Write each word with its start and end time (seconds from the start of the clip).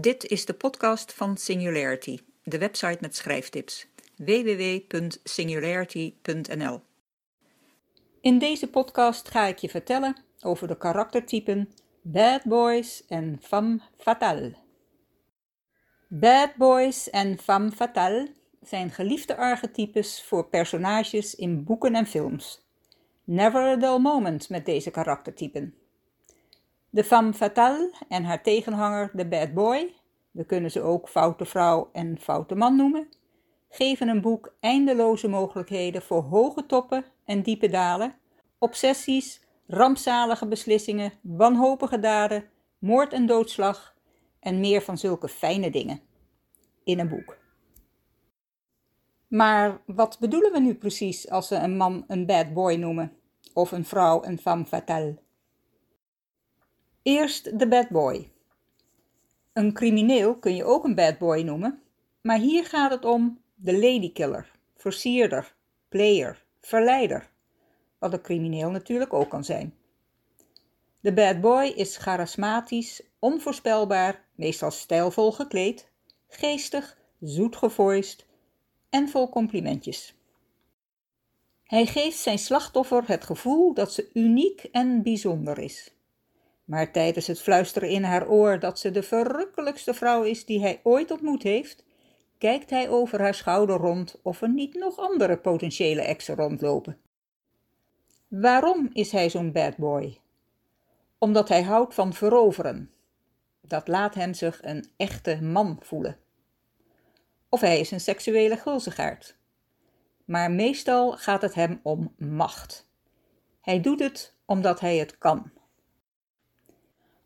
Dit 0.00 0.24
is 0.24 0.44
de 0.44 0.54
podcast 0.54 1.12
van 1.12 1.36
Singularity, 1.36 2.18
de 2.42 2.58
website 2.58 2.98
met 3.00 3.16
schrijftips 3.16 3.86
www.singularity.nl. 4.16 6.80
In 8.20 8.38
deze 8.38 8.70
podcast 8.70 9.28
ga 9.28 9.46
ik 9.46 9.58
je 9.58 9.68
vertellen 9.68 10.16
over 10.40 10.68
de 10.68 10.76
karaktertypen 10.76 11.72
Bad 12.02 12.44
Boys 12.44 13.06
en 13.06 13.38
Femme 13.42 13.80
Fatale. 13.96 14.54
Bad 16.08 16.54
Boys 16.56 17.10
en 17.10 17.38
Femme 17.38 17.70
Fatale 17.70 18.32
zijn 18.60 18.90
geliefde 18.90 19.36
archetypes 19.36 20.22
voor 20.22 20.48
personages 20.48 21.34
in 21.34 21.64
boeken 21.64 21.94
en 21.94 22.06
films. 22.06 22.66
Never 23.24 23.60
a 23.60 23.76
dull 23.76 23.98
moment 23.98 24.48
met 24.48 24.66
deze 24.66 24.90
karaktertypen. 24.90 25.74
De 26.90 27.04
femme 27.04 27.32
fatale 27.32 27.92
en 28.08 28.24
haar 28.24 28.42
tegenhanger 28.42 29.10
de 29.12 29.26
bad 29.26 29.54
boy, 29.54 29.94
we 30.30 30.44
kunnen 30.44 30.70
ze 30.70 30.80
ook 30.80 31.08
foute 31.08 31.44
vrouw 31.44 31.88
en 31.92 32.18
foute 32.18 32.54
man 32.54 32.76
noemen, 32.76 33.08
geven 33.68 34.08
een 34.08 34.20
boek 34.20 34.54
eindeloze 34.60 35.28
mogelijkheden 35.28 36.02
voor 36.02 36.22
hoge 36.22 36.66
toppen 36.66 37.04
en 37.24 37.42
diepe 37.42 37.68
dalen, 37.68 38.14
obsessies, 38.58 39.44
rampzalige 39.66 40.46
beslissingen, 40.46 41.12
wanhopige 41.20 42.00
daden, 42.00 42.44
moord 42.78 43.12
en 43.12 43.26
doodslag 43.26 43.94
en 44.40 44.60
meer 44.60 44.82
van 44.82 44.98
zulke 44.98 45.28
fijne 45.28 45.70
dingen 45.70 46.00
in 46.84 46.98
een 46.98 47.08
boek. 47.08 47.36
Maar 49.28 49.80
wat 49.86 50.16
bedoelen 50.20 50.52
we 50.52 50.60
nu 50.60 50.74
precies 50.74 51.30
als 51.30 51.48
we 51.48 51.56
een 51.56 51.76
man 51.76 52.04
een 52.06 52.26
bad 52.26 52.52
boy 52.52 52.74
noemen 52.74 53.12
of 53.54 53.72
een 53.72 53.84
vrouw 53.84 54.24
een 54.24 54.38
femme 54.38 54.64
fatale? 54.64 55.18
Eerst 57.08 57.58
de 57.58 57.68
bad 57.68 57.88
boy. 57.88 58.30
Een 59.52 59.72
crimineel 59.72 60.36
kun 60.36 60.54
je 60.54 60.64
ook 60.64 60.84
een 60.84 60.94
bad 60.94 61.18
boy 61.18 61.40
noemen, 61.40 61.82
maar 62.20 62.38
hier 62.38 62.64
gaat 62.64 62.90
het 62.90 63.04
om 63.04 63.40
de 63.54 63.72
ladykiller, 63.72 64.50
versierder, 64.76 65.54
player, 65.88 66.44
verleider, 66.60 67.30
wat 67.98 68.12
een 68.12 68.20
crimineel 68.20 68.70
natuurlijk 68.70 69.12
ook 69.12 69.28
kan 69.28 69.44
zijn. 69.44 69.74
De 71.00 71.12
bad 71.12 71.40
boy 71.40 71.64
is 71.64 71.96
charismatisch, 71.96 73.02
onvoorspelbaar, 73.18 74.24
meestal 74.34 74.70
stijlvol 74.70 75.32
gekleed, 75.32 75.88
geestig, 76.28 76.98
zoet 77.20 77.56
gevoiced 77.56 78.26
en 78.90 79.08
vol 79.08 79.28
complimentjes. 79.28 80.14
Hij 81.64 81.86
geeft 81.86 82.18
zijn 82.18 82.38
slachtoffer 82.38 83.02
het 83.06 83.24
gevoel 83.24 83.74
dat 83.74 83.92
ze 83.92 84.10
uniek 84.14 84.62
en 84.62 85.02
bijzonder 85.02 85.58
is. 85.58 85.96
Maar 86.68 86.92
tijdens 86.92 87.26
het 87.26 87.40
fluisteren 87.40 87.88
in 87.88 88.02
haar 88.02 88.28
oor 88.28 88.58
dat 88.58 88.78
ze 88.78 88.90
de 88.90 89.02
verrukkelijkste 89.02 89.94
vrouw 89.94 90.22
is 90.22 90.44
die 90.44 90.60
hij 90.60 90.80
ooit 90.82 91.10
ontmoet 91.10 91.42
heeft, 91.42 91.84
kijkt 92.38 92.70
hij 92.70 92.88
over 92.88 93.20
haar 93.20 93.34
schouder 93.34 93.76
rond 93.76 94.20
of 94.22 94.42
er 94.42 94.48
niet 94.48 94.74
nog 94.74 94.98
andere 94.98 95.38
potentiële 95.38 96.00
exen 96.00 96.34
rondlopen. 96.36 97.00
Waarom 98.28 98.90
is 98.92 99.12
hij 99.12 99.30
zo'n 99.30 99.52
bad 99.52 99.76
boy? 99.76 100.18
Omdat 101.18 101.48
hij 101.48 101.62
houdt 101.62 101.94
van 101.94 102.12
veroveren. 102.12 102.92
Dat 103.60 103.88
laat 103.88 104.14
hem 104.14 104.34
zich 104.34 104.58
een 104.62 104.84
echte 104.96 105.42
man 105.42 105.76
voelen. 105.80 106.16
Of 107.48 107.60
hij 107.60 107.80
is 107.80 107.90
een 107.90 108.00
seksuele 108.00 108.56
gulzigaard. 108.56 109.36
Maar 110.24 110.50
meestal 110.50 111.12
gaat 111.12 111.42
het 111.42 111.54
hem 111.54 111.80
om 111.82 112.14
macht. 112.18 112.88
Hij 113.60 113.80
doet 113.80 114.00
het 114.00 114.34
omdat 114.44 114.80
hij 114.80 114.96
het 114.96 115.18
kan. 115.18 115.50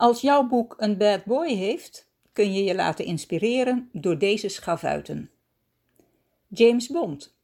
Als 0.00 0.20
jouw 0.20 0.46
boek 0.46 0.74
een 0.78 0.96
bad 0.96 1.24
boy 1.24 1.48
heeft, 1.48 2.08
kun 2.32 2.52
je 2.52 2.64
je 2.64 2.74
laten 2.74 3.04
inspireren 3.04 3.88
door 3.92 4.18
deze 4.18 4.48
schavuiten. 4.48 5.30
James 6.48 6.88
Bond. 6.88 7.34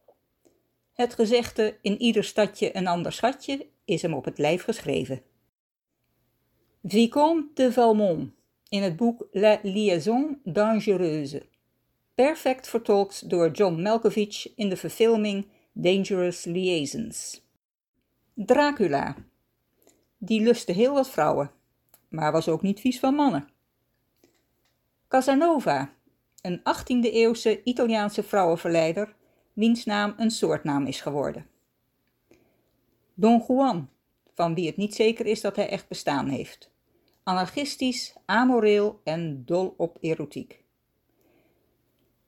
Het 0.92 1.14
gezegde 1.14 1.78
in 1.80 2.00
ieder 2.00 2.24
stadje 2.24 2.76
een 2.76 2.86
ander 2.86 3.12
schatje 3.12 3.66
is 3.84 4.02
hem 4.02 4.14
op 4.14 4.24
het 4.24 4.38
lijf 4.38 4.62
geschreven. 4.62 5.22
Vicomte 6.82 7.62
de 7.62 7.72
Valmont 7.72 8.30
in 8.68 8.82
het 8.82 8.96
boek 8.96 9.26
La 9.30 9.58
Liaison 9.62 10.40
Dangereuse. 10.44 11.42
Perfect 12.14 12.68
vertolkt 12.68 13.30
door 13.30 13.50
John 13.50 13.82
Malkovich 13.82 14.54
in 14.54 14.68
de 14.68 14.76
verfilming 14.76 15.46
Dangerous 15.72 16.44
Liaisons. 16.44 17.42
Dracula. 18.34 19.16
Die 20.18 20.40
lustte 20.40 20.72
heel 20.72 20.92
wat 20.92 21.10
vrouwen 21.10 21.50
maar 22.08 22.32
was 22.32 22.48
ook 22.48 22.62
niet 22.62 22.80
vies 22.80 22.98
van 22.98 23.14
mannen. 23.14 23.48
Casanova, 25.08 25.92
een 26.40 26.58
18e-eeuwse 26.58 27.62
Italiaanse 27.64 28.22
vrouwenverleider, 28.22 29.14
wiens 29.52 29.84
naam 29.84 30.14
een 30.16 30.30
soortnaam 30.30 30.86
is 30.86 31.00
geworden. 31.00 31.46
Don 33.14 33.44
Juan, 33.48 33.88
van 34.34 34.54
wie 34.54 34.66
het 34.66 34.76
niet 34.76 34.94
zeker 34.94 35.26
is 35.26 35.40
dat 35.40 35.56
hij 35.56 35.68
echt 35.68 35.88
bestaan 35.88 36.28
heeft. 36.28 36.70
Anarchistisch, 37.22 38.14
amoreel 38.24 39.00
en 39.04 39.42
dol 39.44 39.74
op 39.76 39.98
erotiek. 40.00 40.64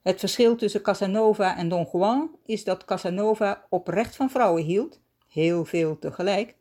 Het 0.03 0.19
verschil 0.19 0.57
tussen 0.57 0.83
Casanova 0.83 1.57
en 1.57 1.69
Don 1.69 1.89
Juan 1.93 2.31
is 2.45 2.65
dat 2.65 2.85
Casanova 2.85 3.67
oprecht 3.69 4.17
van 4.17 4.31
vrouwen 4.31 4.63
hield, 4.63 5.01
heel 5.29 5.65
veel 5.65 5.99
tegelijk, 5.99 6.55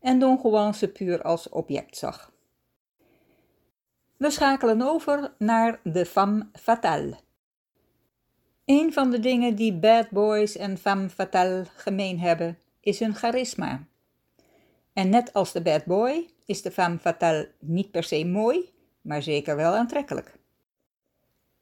en 0.00 0.18
Don 0.18 0.40
Juan 0.42 0.74
ze 0.74 0.88
puur 0.88 1.22
als 1.22 1.48
object 1.48 1.96
zag. 1.96 2.31
We 4.22 4.30
schakelen 4.30 4.82
over 4.82 5.32
naar 5.38 5.80
de 5.82 6.06
femme 6.06 6.46
fatale. 6.52 7.16
Een 8.64 8.92
van 8.92 9.10
de 9.10 9.20
dingen 9.20 9.54
die 9.54 9.72
bad 9.72 10.10
boys 10.10 10.56
en 10.56 10.78
femme 10.78 11.08
fatale 11.08 11.64
gemeen 11.76 12.20
hebben, 12.20 12.58
is 12.80 12.98
hun 12.98 13.14
charisma. 13.14 13.86
En 14.92 15.08
net 15.08 15.32
als 15.32 15.52
de 15.52 15.62
bad 15.62 15.84
boy 15.84 16.28
is 16.44 16.62
de 16.62 16.70
femme 16.70 16.98
fatale 16.98 17.50
niet 17.58 17.90
per 17.90 18.02
se 18.02 18.24
mooi, 18.24 18.70
maar 19.00 19.22
zeker 19.22 19.56
wel 19.56 19.74
aantrekkelijk. 19.74 20.38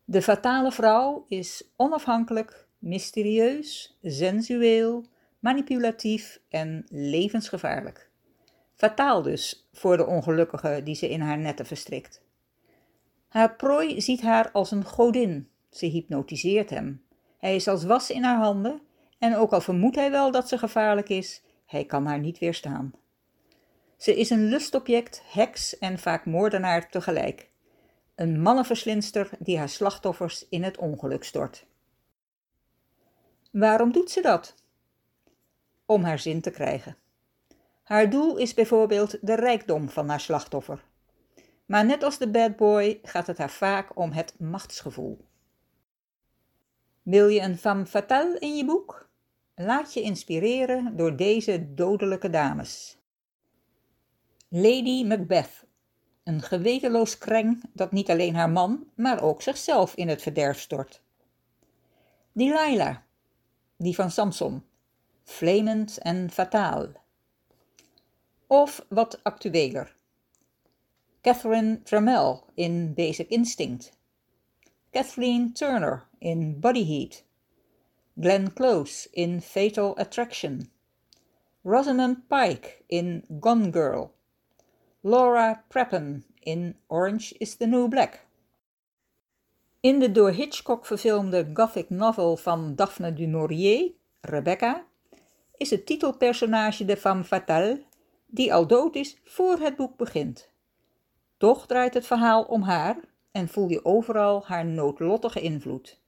De 0.05 0.23
fatale 0.23 0.73
vrouw 0.73 1.25
is 1.29 1.65
onafhankelijk, 1.77 2.67
mysterieus, 2.79 3.99
sensueel, 4.03 5.05
manipulatief 5.39 6.41
en 6.49 6.87
levensgevaarlijk. 6.89 8.11
Fataal 8.75 9.23
dus 9.23 9.69
voor 9.73 9.97
de 9.97 10.07
ongelukkige 10.07 10.81
die 10.85 10.95
ze 10.95 11.09
in 11.09 11.21
haar 11.21 11.39
netten 11.39 11.67
verstrikt. 11.67 12.29
Haar 13.31 13.57
prooi 13.57 14.01
ziet 14.01 14.21
haar 14.21 14.51
als 14.51 14.71
een 14.71 14.85
godin. 14.85 15.49
Ze 15.71 15.87
hypnotiseert 15.87 16.71
hem. 16.71 17.05
Hij 17.39 17.55
is 17.55 17.69
als 17.69 17.85
was 17.85 18.11
in 18.11 18.23
haar 18.23 18.39
handen 18.39 18.81
en 19.19 19.37
ook 19.37 19.53
al 19.53 19.61
vermoedt 19.61 19.97
hij 19.97 20.11
wel 20.11 20.31
dat 20.31 20.49
ze 20.49 20.59
gevaarlijk 20.59 21.09
is, 21.09 21.43
hij 21.67 21.85
kan 21.85 22.07
haar 22.07 22.19
niet 22.19 22.39
weerstaan. 22.39 22.93
Ze 23.97 24.17
is 24.17 24.31
een 24.31 24.49
lustobject, 24.49 25.23
heks 25.25 25.79
en 25.79 25.99
vaak 25.99 26.27
moordenaar 26.27 26.89
tegelijk. 26.89 27.51
Een 28.15 28.43
mannenverslinster 28.43 29.31
die 29.39 29.59
haar 29.59 29.69
slachtoffers 29.69 30.49
in 30.49 30.63
het 30.63 30.79
ongeluk 30.79 31.25
stort. 31.25 31.67
Waarom 33.51 33.93
doet 33.93 34.11
ze 34.11 34.21
dat? 34.21 34.55
Om 35.87 36.05
haar 36.05 36.19
zin 36.19 36.41
te 36.41 36.51
krijgen. 36.51 36.97
Haar 37.83 38.11
doel 38.11 38.37
is 38.37 38.55
bijvoorbeeld 38.55 39.19
de 39.21 39.35
rijkdom 39.35 39.89
van 39.89 40.09
haar 40.09 40.21
slachtoffer. 40.21 40.85
Maar 41.71 41.85
net 41.85 42.03
als 42.03 42.19
de 42.19 42.31
bad 42.31 42.57
boy 42.57 42.99
gaat 43.03 43.27
het 43.27 43.39
haar 43.39 43.51
vaak 43.51 43.97
om 43.97 44.13
het 44.13 44.35
machtsgevoel. 44.39 45.25
Wil 47.03 47.29
je 47.29 47.41
een 47.41 47.59
femme 47.59 47.87
fatale 47.87 48.39
in 48.39 48.57
je 48.57 48.65
boek? 48.65 49.09
Laat 49.55 49.95
je 49.95 50.01
inspireren 50.01 50.97
door 50.97 51.17
deze 51.17 51.75
dodelijke 51.75 52.31
dames. 52.31 52.99
Lady 54.49 55.05
Macbeth, 55.05 55.65
een 56.25 56.43
gewetenloos 56.43 57.19
kreng 57.19 57.63
dat 57.73 57.93
niet 57.93 58.11
alleen 58.11 58.35
haar 58.35 58.51
man, 58.51 58.87
maar 58.95 59.23
ook 59.23 59.43
zichzelf 59.43 59.95
in 59.95 60.09
het 60.09 60.23
verderf 60.23 60.61
stort. 60.61 61.03
Delilah, 62.33 62.97
die 63.77 63.95
van 63.95 64.11
Samson, 64.11 64.65
flamend 65.25 65.99
en 65.99 66.31
fataal. 66.31 66.87
Of 68.47 68.87
wat 68.89 69.25
actueler, 69.25 69.99
Catherine 71.23 71.83
Trammell 71.85 72.45
in 72.57 72.95
Basic 72.95 73.31
Instinct, 73.31 73.93
Kathleen 74.91 75.53
Turner 75.53 76.07
in 76.19 76.59
Body 76.61 76.83
Heat, 76.83 77.25
Glenn 78.19 78.51
Close 78.55 79.07
in 79.13 79.43
Fatal 79.43 79.95
Attraction, 79.99 80.71
Rosamund 81.63 82.27
Pike 82.31 82.85
in 82.89 83.23
Gone 83.39 83.71
Girl, 83.71 84.15
Laura 85.03 85.63
Prepon 85.69 86.25
in 86.43 86.75
Orange 86.89 87.35
is 87.39 87.57
the 87.57 87.67
New 87.67 87.89
Black. 87.89 88.27
In 89.83 89.99
de 89.99 90.13
door 90.13 90.31
Hitchcock 90.31 90.87
verfilmde 90.87 91.51
gothic 91.53 91.91
novel 91.91 92.37
van 92.37 92.75
Daphne 92.75 93.13
du 93.13 93.27
Maurier, 93.27 93.93
Rebecca, 94.21 94.85
is 95.57 95.71
het 95.71 95.87
titelpersonage 95.87 96.85
de 96.85 96.97
femme 96.97 97.25
fatale, 97.25 97.83
die 98.27 98.55
al 98.55 98.67
dood 98.67 98.95
is 98.95 99.17
voor 99.25 99.59
het 99.59 99.77
boek 99.77 99.97
begint. 99.97 100.50
Toch 101.41 101.67
draait 101.67 101.95
het 101.95 102.07
verhaal 102.07 102.43
om 102.43 102.63
haar, 102.63 102.97
en 103.31 103.49
voel 103.49 103.69
je 103.69 103.85
overal 103.85 104.47
haar 104.47 104.65
noodlottige 104.65 105.41
invloed. 105.41 106.01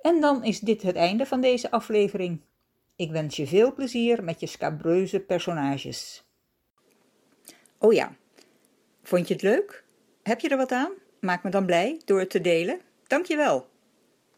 En 0.00 0.20
dan 0.20 0.44
is 0.44 0.60
dit 0.60 0.82
het 0.82 0.96
einde 0.96 1.26
van 1.26 1.40
deze 1.40 1.70
aflevering. 1.70 2.40
Ik 2.96 3.10
wens 3.10 3.36
je 3.36 3.46
veel 3.46 3.74
plezier 3.74 4.24
met 4.24 4.40
je 4.40 4.46
scabreuze 4.46 5.20
personages. 5.20 6.24
Oh 7.78 7.92
ja, 7.92 8.16
vond 9.02 9.28
je 9.28 9.34
het 9.34 9.42
leuk? 9.42 9.84
Heb 10.22 10.40
je 10.40 10.48
er 10.48 10.56
wat 10.56 10.72
aan? 10.72 10.92
Maak 11.20 11.42
me 11.42 11.50
dan 11.50 11.66
blij 11.66 12.00
door 12.04 12.18
het 12.18 12.30
te 12.30 12.40
delen. 12.40 12.80
Dankjewel. 13.06 13.68